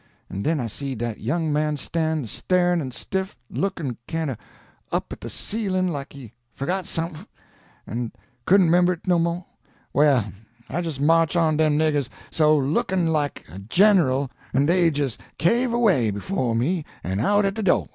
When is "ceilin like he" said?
5.29-6.33